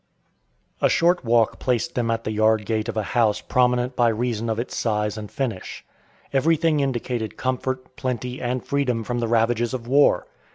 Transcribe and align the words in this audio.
A 0.81 0.89
short 0.89 1.23
walk 1.23 1.59
placed 1.59 1.93
them 1.93 2.09
at 2.09 2.23
the 2.23 2.31
yard 2.31 2.65
gate 2.65 2.89
of 2.89 2.97
a 2.97 3.03
house 3.13 3.39
prominent 3.39 3.95
by 3.95 4.07
reason 4.09 4.49
of 4.49 4.57
its 4.57 4.75
size 4.75 5.15
and 5.15 5.29
finish. 5.29 5.85
Everything 6.33 6.79
indicated 6.79 7.37
comfort, 7.37 7.95
plenty, 7.95 8.41
and 8.41 8.65
freedom 8.65 9.03
from 9.03 9.19
the 9.19 9.27
ravages 9.27 9.75
of 9.75 9.87
war. 9.87 10.25